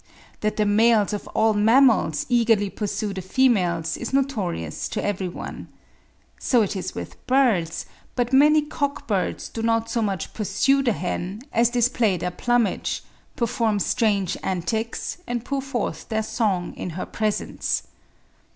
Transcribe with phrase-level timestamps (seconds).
[0.39, 5.67] That the males of all mammals eagerly pursue the females is notorious to every one.
[6.39, 7.85] So it is with birds;
[8.15, 13.03] but many cock birds do not so much pursue the hen, as display their plumage,
[13.35, 17.83] perform strange antics, and pour forth their song in her presence.